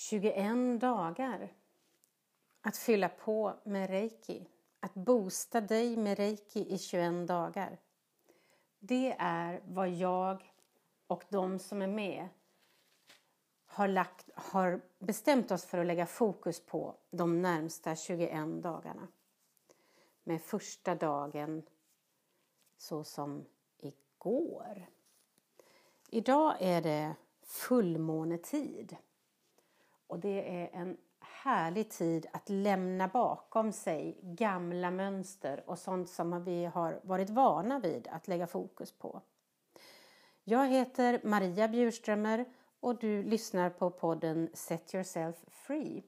[0.00, 1.52] 21 dagar
[2.60, 4.46] att fylla på med reiki.
[4.80, 7.78] Att boosta dig med reiki i 21 dagar.
[8.78, 10.52] Det är vad jag
[11.06, 12.28] och de som är med
[13.66, 19.08] har, lagt, har bestämt oss för att lägga fokus på de närmsta 21 dagarna.
[20.24, 21.62] Med första dagen
[22.76, 23.44] så som
[23.78, 24.86] igår.
[26.08, 28.96] Idag är det fullmånetid.
[30.10, 36.44] Och det är en härlig tid att lämna bakom sig gamla mönster och sånt som
[36.44, 39.22] vi har varit vana vid att lägga fokus på.
[40.44, 42.44] Jag heter Maria Bjurströmer
[42.80, 46.04] och du lyssnar på podden Set Yourself Free.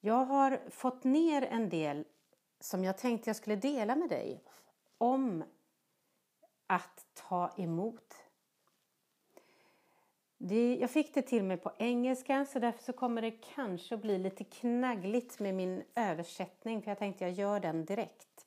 [0.00, 2.04] Jag har fått ner en del
[2.60, 4.42] som jag tänkte jag skulle dela med dig
[4.98, 5.44] om
[6.66, 8.14] att ta emot
[10.38, 14.02] det, jag fick det till mig på engelska så därför så kommer det kanske att
[14.02, 18.46] bli lite knaggligt med min översättning för jag tänkte jag gör den direkt.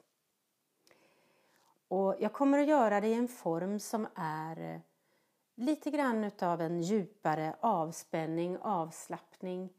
[1.87, 4.81] Och jag kommer att göra det i en form som är
[5.55, 9.69] lite grann utav en djupare avspänning, avslappning.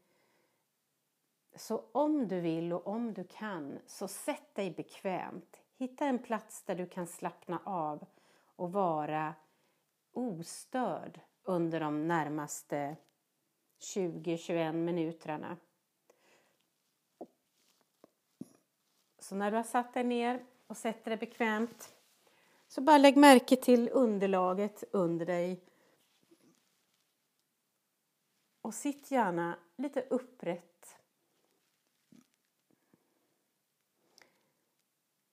[1.56, 5.60] Så om du vill och om du kan så sätt dig bekvämt.
[5.76, 8.04] Hitta en plats där du kan slappna av
[8.56, 9.34] och vara
[10.12, 12.96] ostörd under de närmaste
[13.78, 15.56] 20-21 minuterna.
[19.18, 21.94] Så när du har satt dig ner och sätter dig bekvämt
[22.68, 25.60] så bara lägg märke till underlaget under dig.
[28.62, 30.96] Och sitt gärna lite upprätt.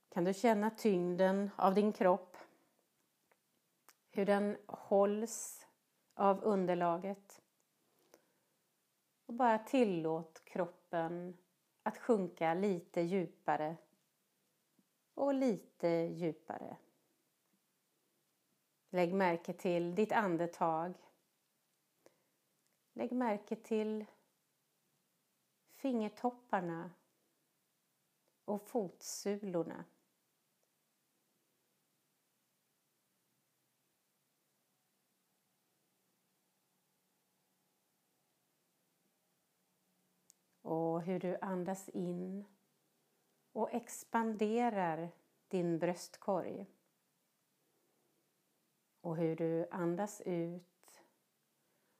[0.10, 2.38] Kan du känna tyngden av din kropp?
[4.12, 5.67] Hur den hålls
[6.18, 7.42] av underlaget.
[9.26, 11.38] Och bara tillåt kroppen
[11.84, 13.78] att sjunka lite djupare
[15.14, 16.78] och lite djupare.
[18.90, 20.94] Lägg märke till ditt andetag.
[22.94, 24.06] Lägg märke till
[25.76, 26.92] fingertopparna
[28.46, 29.86] och fotsulorna.
[40.68, 42.46] Och hur du andas in
[43.52, 45.10] och expanderar
[45.48, 46.66] din bröstkorg.
[49.02, 51.02] Och hur du andas ut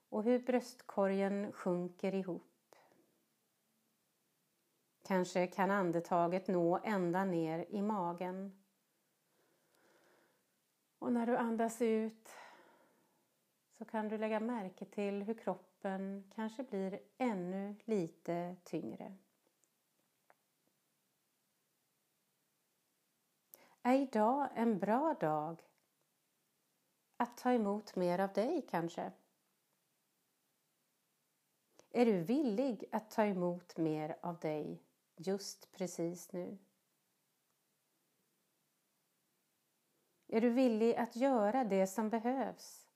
[0.08, 2.76] och hur bröstkorgen sjunker ihop.
[5.02, 8.62] Kanske kan andetaget nå ända ner i magen.
[10.98, 12.28] Och när du andas ut
[13.78, 15.67] så kan du lägga märke till hur kroppen
[16.34, 19.16] kanske blir ännu lite tyngre.
[23.82, 25.62] Är idag en bra dag
[27.16, 29.12] att ta emot mer av dig kanske?
[31.90, 34.82] Är du villig att ta emot mer av dig
[35.16, 36.58] just precis nu?
[40.26, 42.87] Är du villig att göra det som behövs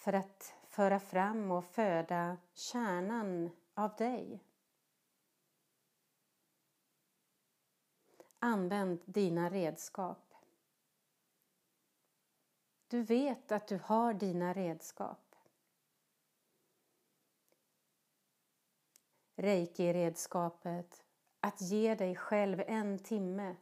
[0.00, 4.44] för att föra fram och föda kärnan av dig.
[8.38, 10.34] Använd dina redskap.
[12.88, 15.36] Du vet att du har dina redskap.
[19.36, 21.04] Reiki-redskapet
[21.40, 23.56] att ge dig själv en timme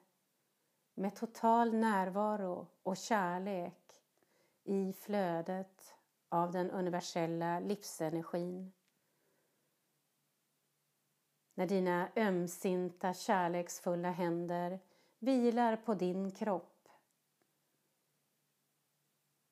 [0.95, 4.03] med total närvaro och kärlek
[4.65, 5.98] i flödet
[6.29, 8.73] av den universella livsenergin.
[11.55, 14.81] När dina ömsinta kärleksfulla händer
[15.19, 16.89] vilar på din kropp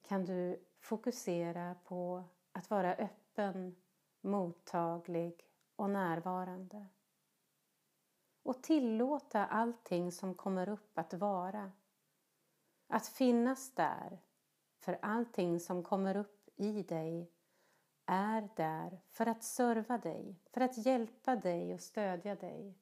[0.02, 3.76] kan du fokusera på att vara öppen,
[4.20, 5.40] mottaglig
[5.76, 6.86] och närvarande.
[8.42, 11.72] Och tillåta allting som kommer upp att vara.
[12.86, 14.18] Att finnas där
[14.78, 17.32] för allting som kommer upp i dig
[18.06, 22.78] är där för att serva dig, för att hjälpa dig och stödja dig.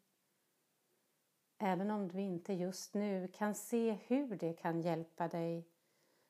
[1.59, 5.69] Även om du inte just nu kan se hur det kan hjälpa dig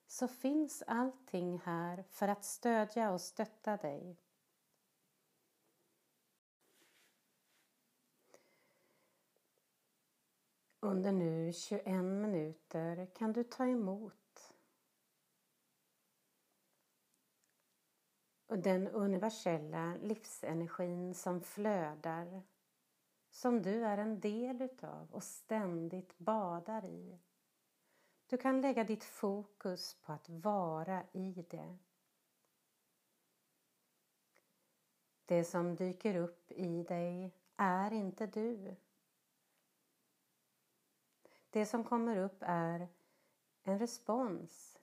[0.06, 4.17] så finns allting här för att stödja och stötta dig.
[10.81, 14.24] Under nu 21 minuter kan du ta emot
[18.56, 22.43] den universella livsenergin som flödar
[23.35, 27.19] som du är en del utav och ständigt badar i.
[28.27, 31.79] Du kan lägga ditt fokus på att vara i det.
[35.25, 38.77] Det som dyker upp i dig är inte du.
[41.50, 42.89] Det som kommer upp är
[43.62, 44.79] en respons,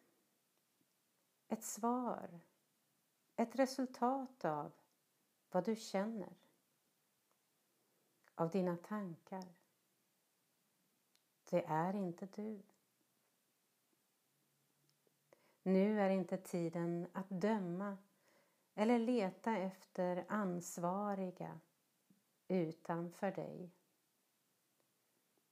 [1.47, 2.39] ett svar,
[3.41, 4.71] ett resultat av
[5.51, 6.33] vad du känner,
[8.35, 9.45] av dina tankar.
[11.49, 12.61] Det är inte du.
[15.63, 17.97] Nu är inte tiden att döma
[18.73, 21.59] eller leta efter ansvariga
[22.47, 23.71] utanför dig.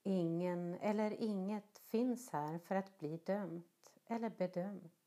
[0.03, 4.98] Ingen eller inget finns här för att bli dömt eller bedömt.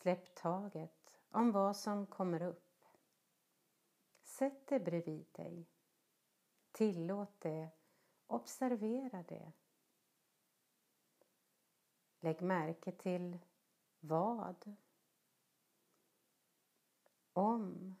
[0.00, 2.84] Släpp taget om vad som kommer upp.
[4.22, 5.66] Sätt det bredvid dig.
[6.72, 7.70] Tillåt det,
[8.26, 9.52] observera det.
[12.20, 13.38] Lägg märke till
[14.00, 14.76] vad,
[17.32, 17.96] om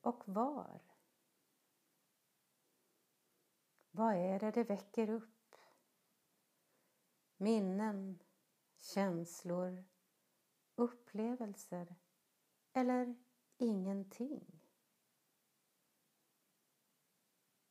[0.00, 0.80] och var.
[3.90, 5.56] Vad är det det väcker upp?
[7.36, 8.18] Minnen,
[8.76, 9.84] känslor,
[10.78, 11.94] upplevelser
[12.72, 13.14] eller
[13.58, 14.60] ingenting?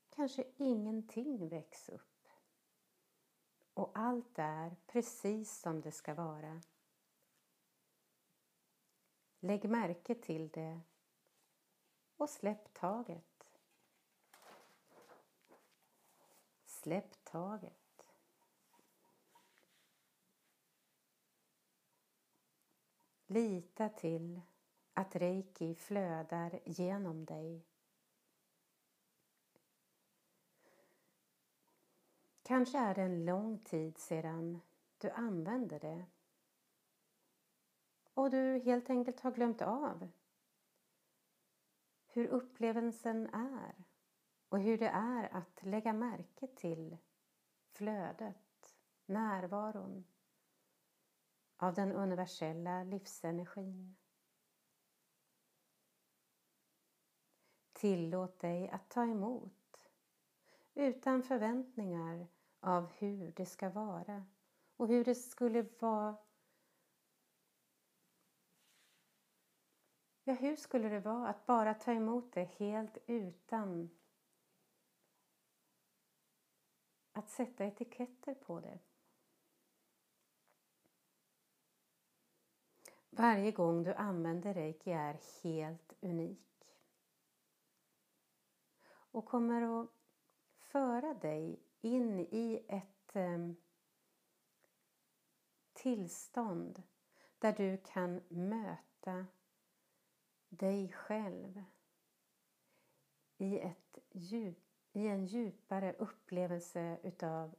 [0.10, 2.28] Kanske ingenting väcks upp.
[3.74, 6.62] Och allt är precis som det ska vara.
[9.40, 10.82] Lägg märke till det
[12.18, 13.48] och släpp taget.
[16.66, 17.77] Släpp taget.
[23.38, 24.42] Lita till
[24.94, 27.66] att reiki flödar genom dig.
[32.44, 34.62] Kanske är det en lång tid sedan
[34.98, 36.06] du använde det
[38.14, 40.10] och du helt enkelt har glömt av
[42.08, 43.86] hur upplevelsen är
[44.50, 46.98] och hur det är att lägga märke till
[47.72, 48.76] flödet,
[49.06, 50.06] närvaron
[51.58, 53.96] av den universella livsenergin.
[57.74, 59.92] Tillåt dig att ta emot
[60.74, 62.28] utan förväntningar
[62.60, 64.26] av hur det ska vara
[64.76, 66.18] och hur det skulle vara
[70.24, 73.90] Ja, hur skulle det vara att bara ta emot det helt utan
[77.12, 78.80] att sätta etiketter på det.
[83.18, 86.78] Varje gång du använder reiki är helt unik
[88.90, 89.90] och kommer att
[90.58, 93.52] föra dig in i ett eh,
[95.74, 96.84] tillstånd
[97.40, 99.26] där du kan möta
[100.50, 101.64] dig själv
[103.38, 107.56] i ett djup i en djupare upplevelse utav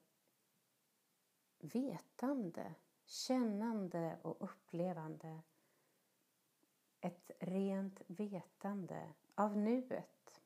[1.58, 5.42] vetande, kännande och upplevande.
[7.00, 10.42] Ett rent vetande av nuet.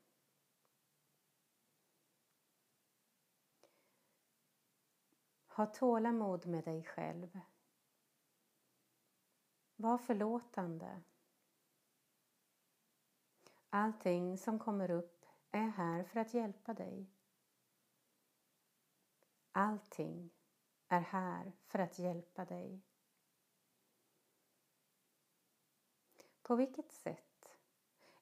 [5.46, 7.40] Ha tålamod med dig själv.
[9.76, 11.02] Var förlåtande.
[13.70, 17.10] Allting som kommer upp är här för att hjälpa dig.
[19.52, 20.30] Allting
[20.88, 22.82] är här för att hjälpa dig.
[26.42, 27.58] På vilket sätt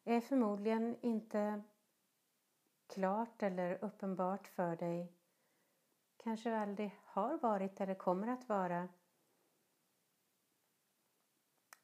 [0.05, 1.62] är förmodligen inte
[2.87, 5.12] klart eller uppenbart för dig.
[6.17, 8.89] Kanske aldrig har varit eller kommer att vara.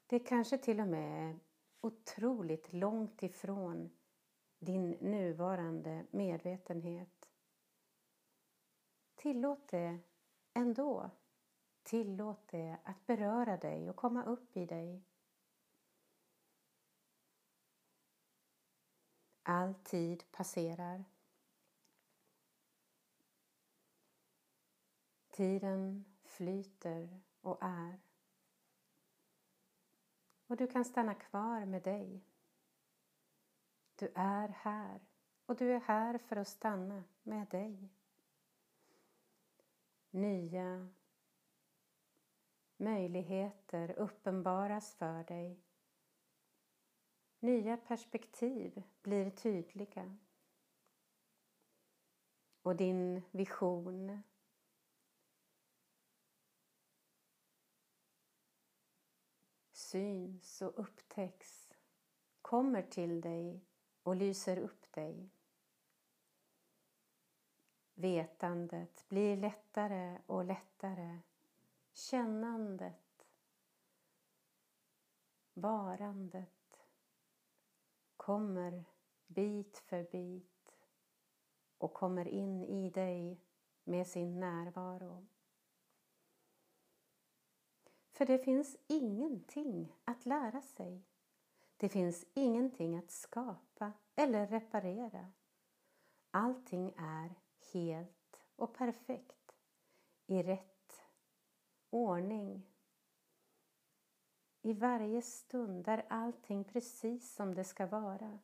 [0.06, 1.40] Det kanske till och med är
[1.80, 3.90] otroligt långt ifrån
[4.58, 7.28] din nuvarande medvetenhet.
[9.14, 9.98] Tillåt det
[10.54, 11.10] ändå.
[11.82, 15.04] Tillåt det att beröra dig och komma upp i dig.
[19.48, 21.04] All tid passerar.
[25.30, 28.00] Tiden flyter och är.
[30.46, 32.24] Och du kan stanna kvar med dig
[33.98, 35.00] du är här
[35.46, 37.88] och du är här för att stanna med dig.
[40.10, 40.88] Nya
[42.76, 45.65] möjligheter uppenbaras för dig.
[47.46, 50.16] Nya perspektiv blir tydliga.
[52.62, 54.22] Och din vision
[59.72, 61.72] syns och upptäcks,
[62.42, 63.64] kommer till dig
[64.02, 65.30] och lyser upp dig.
[67.94, 71.18] Vetandet blir lättare och lättare.
[71.92, 73.26] Kännandet,
[75.54, 76.55] varandet
[78.26, 78.84] kommer
[79.26, 80.78] bit för bit
[81.78, 83.40] och kommer in i dig
[83.84, 85.26] med sin närvaro.
[88.10, 91.02] För det finns ingenting att lära sig.
[91.76, 95.32] Det finns ingenting att skapa eller reparera.
[96.30, 97.34] Allting är
[97.72, 99.56] helt och perfekt
[100.26, 101.02] i rätt
[101.90, 102.75] ordning.
[104.66, 108.38] I varje stund är allting precis som det ska vara.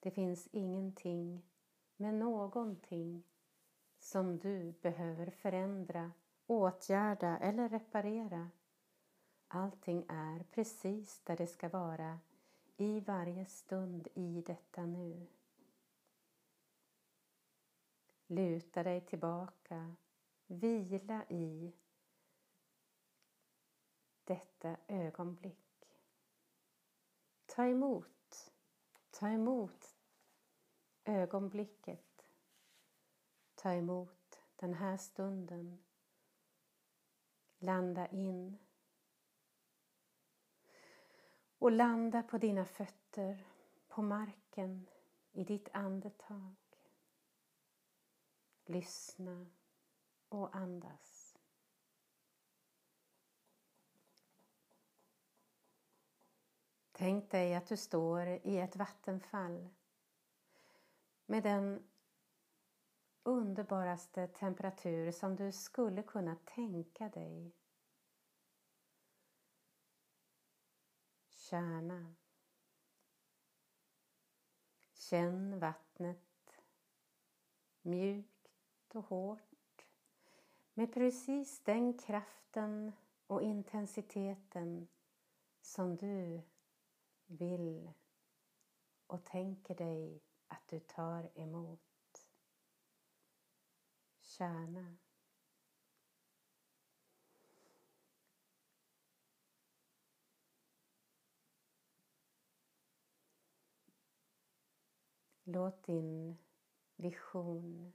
[0.00, 1.42] Det finns ingenting
[1.96, 3.24] med någonting
[3.98, 6.12] som du behöver förändra
[6.46, 8.50] åtgärda eller reparera.
[9.48, 12.20] Allting är precis där det ska vara
[12.76, 15.26] i varje stund i detta nu.
[18.26, 19.96] Luta dig tillbaka,
[20.46, 21.72] vila i
[24.24, 25.98] detta ögonblick.
[27.46, 28.52] Ta emot,
[29.10, 29.96] ta emot
[31.04, 32.26] ögonblicket.
[33.54, 35.84] Ta emot den här stunden
[37.58, 38.58] Landa in.
[41.58, 43.46] Och landa på dina fötter,
[43.88, 44.86] på marken,
[45.32, 46.54] i ditt andetag.
[48.64, 49.46] Lyssna
[50.28, 51.13] och andas.
[57.04, 59.68] Tänk dig att du står i ett vattenfall
[61.26, 61.88] med den
[63.22, 67.52] underbaraste temperatur som du skulle kunna tänka dig.
[71.28, 72.14] Kärna.
[74.92, 76.60] Känn vattnet
[77.82, 79.86] mjukt och hårt
[80.74, 82.92] med precis den kraften
[83.26, 84.88] och intensiteten
[85.60, 86.42] som du
[87.26, 87.92] vill
[89.06, 91.80] och tänker dig att du tar emot
[94.20, 94.96] kärna.
[105.46, 106.38] Låt din
[106.96, 107.92] vision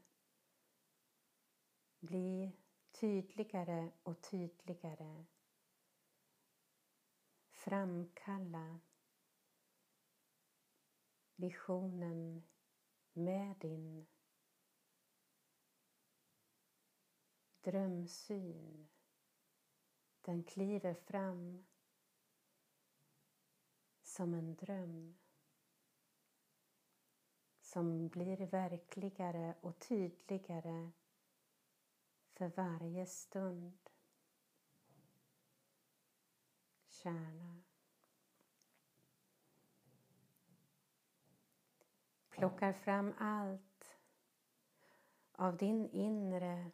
[1.99, 2.51] bli
[2.91, 5.25] tydligare och tydligare.
[7.49, 8.79] Framkalla
[11.39, 12.43] visionen
[13.13, 14.07] med din
[17.61, 18.89] drömsyn.
[20.21, 21.65] Den kliver fram
[24.01, 25.17] som en dröm
[27.61, 30.91] som blir verkligare och tydligare
[32.33, 33.89] för varje stund.
[36.87, 37.68] Kärna.
[42.39, 43.97] Plockar fram allt
[45.31, 46.71] av din inre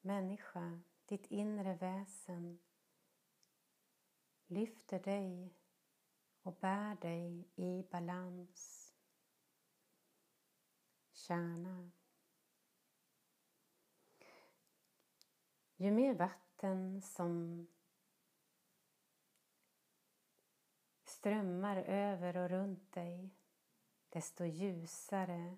[0.00, 2.58] människa, ditt inre väsen
[4.46, 5.54] lyfter dig
[6.42, 8.94] och bär dig i balans.
[11.12, 11.90] Kärna.
[15.76, 17.66] Ju mer vatten som
[21.04, 23.30] strömmar över och runt dig
[24.14, 25.56] desto ljusare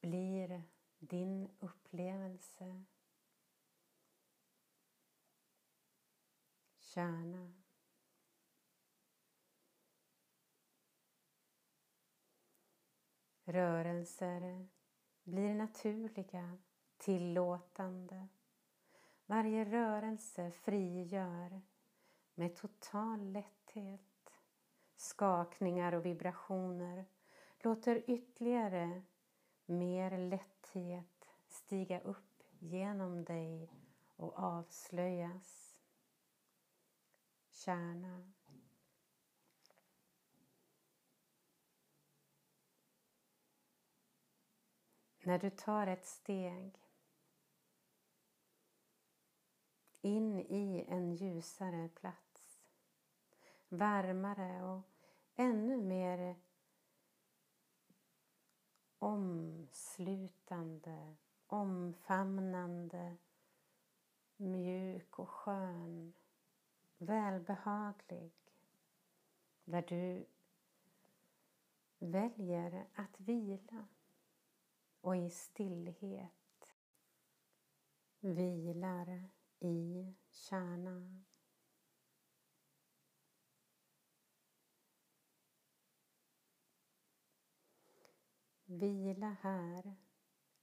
[0.00, 0.62] blir
[0.98, 2.84] din upplevelse.
[6.94, 7.52] kärna.
[13.44, 14.68] Rörelser
[15.22, 16.58] blir naturliga,
[16.96, 18.28] tillåtande.
[19.26, 21.62] Varje rörelse frigör
[22.34, 24.00] med total lätthet.
[24.96, 27.04] Skakningar och vibrationer
[27.64, 29.02] låter ytterligare
[29.66, 33.70] mer lätthet stiga upp genom dig
[34.16, 35.76] och avslöjas
[37.50, 38.32] kärna.
[45.22, 46.78] När du tar ett steg
[50.00, 52.60] in i en ljusare plats.
[53.68, 54.82] Varmare och
[55.34, 56.36] ännu mer
[59.04, 60.98] omslutande,
[61.46, 63.16] omfamnande,
[64.36, 66.14] mjuk och skön,
[66.98, 68.32] välbehaglig.
[69.64, 70.26] Där du
[71.98, 73.86] väljer att vila
[75.00, 76.74] och i stillhet
[78.20, 79.30] vilar
[79.60, 81.24] i kärnan.
[88.74, 89.96] Vila här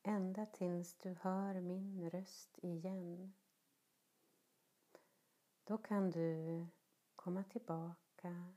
[0.03, 3.33] ända tills du hör min röst igen.
[5.63, 6.65] Då kan du
[7.15, 8.53] komma tillbaka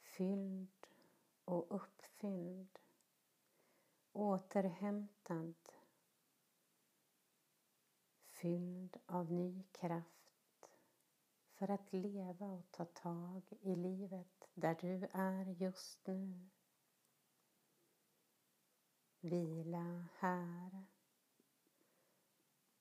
[0.00, 0.86] fylld
[1.44, 2.78] och uppfylld,
[4.12, 5.54] återhämtad,
[8.28, 10.70] fylld av ny kraft
[11.54, 16.50] för att leva och ta tag i livet där du är just nu.
[19.22, 20.86] Vila här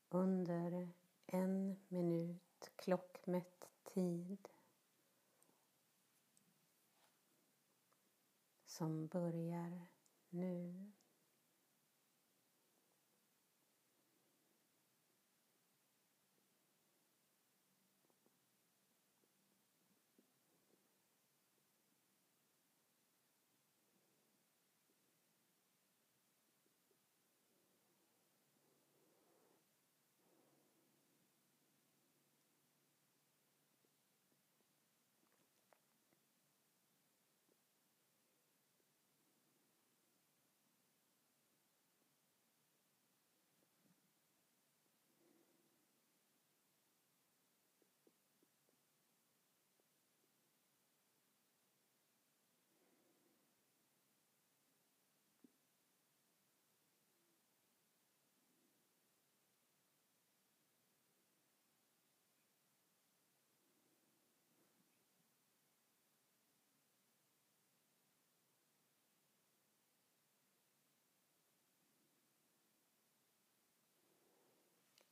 [0.09, 0.93] under
[1.25, 4.47] en minut klockmätt tid
[8.65, 9.87] som börjar
[10.29, 10.91] nu.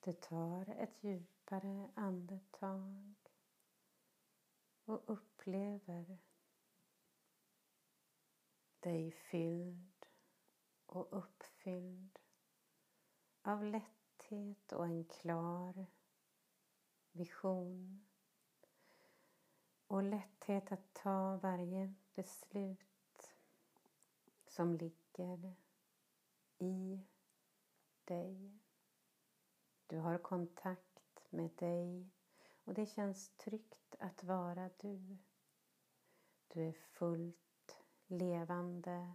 [0.07, 3.15] Du tar ett djupare andetag
[4.85, 6.17] och upplever
[8.79, 10.05] dig fylld
[10.85, 12.19] och uppfylld
[13.41, 15.85] av lätthet och en klar
[17.11, 18.05] vision
[19.87, 23.35] och lätthet att ta varje beslut
[24.45, 25.55] som ligger
[26.57, 27.01] i
[28.05, 28.66] dig.
[29.87, 32.09] Du har kontakt med dig
[32.63, 35.17] och det känns tryggt att vara du.
[36.47, 39.13] Du är fullt levande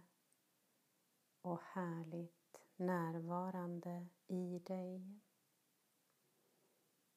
[1.41, 5.19] och härligt närvarande i dig.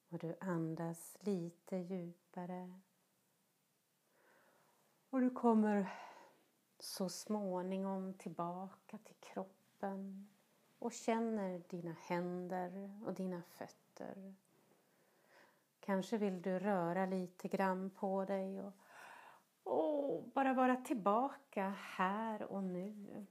[0.09, 2.81] Och du andas lite djupare.
[5.09, 5.93] Och du kommer
[6.79, 10.29] så småningom tillbaka till kroppen
[10.87, 14.35] och känner dina händer och dina fötter.
[15.79, 18.73] Kanske vill du röra lite grann på dig och,
[19.63, 23.25] och bara vara tillbaka här och nu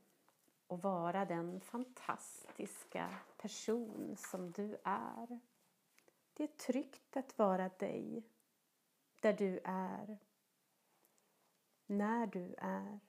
[0.67, 5.41] och vara den fantastiska person som du är.
[6.35, 8.23] Det är tryggt att vara dig,
[9.21, 10.19] där du är,
[11.87, 13.01] när du är.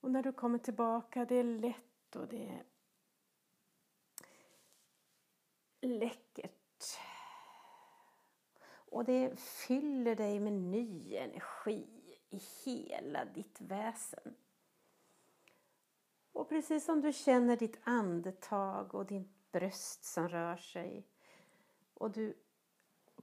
[0.00, 2.71] Och när du kommer tillbaka, det är lätt och det är
[5.82, 6.98] läckert.
[8.64, 14.34] Och det fyller dig med ny energi i hela ditt väsen.
[16.32, 21.06] Och precis som du känner ditt andetag och ditt bröst som rör sig
[21.94, 22.34] och du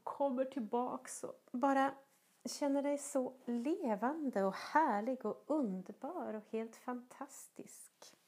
[0.03, 1.93] kommer tillbaks och bara
[2.45, 8.18] känner dig så levande och härlig och underbar och helt fantastisk.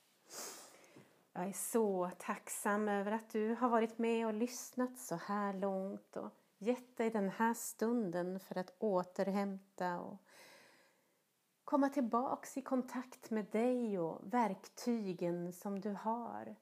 [1.33, 6.17] Jag är så tacksam över att du har varit med och lyssnat så här långt
[6.17, 10.17] och gett dig den här stunden för att återhämta och
[11.63, 16.55] komma tillbaks i kontakt med dig och verktygen som du har.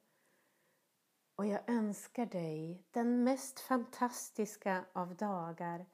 [1.36, 5.86] Och jag önskar dig den mest fantastiska av dagar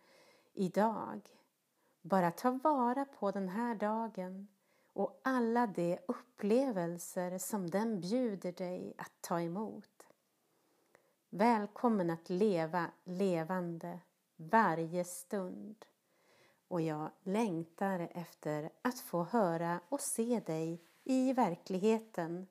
[0.54, 1.22] idag.
[2.02, 4.48] Bara ta vara på den här dagen
[4.96, 10.08] och alla de upplevelser som den bjuder dig att ta emot.
[11.30, 14.00] Välkommen att leva levande
[14.36, 15.86] varje stund.
[16.68, 22.48] Och jag längtar efter att få höra och se dig i verkligheten